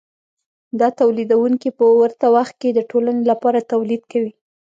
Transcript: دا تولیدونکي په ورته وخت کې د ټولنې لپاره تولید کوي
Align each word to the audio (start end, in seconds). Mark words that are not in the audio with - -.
دا 0.79 0.87
تولیدونکي 0.99 1.69
په 1.79 1.85
ورته 1.99 2.25
وخت 2.35 2.55
کې 2.61 2.69
د 2.73 2.79
ټولنې 2.91 3.23
لپاره 3.31 3.67
تولید 3.71 4.01
کوي 4.11 4.31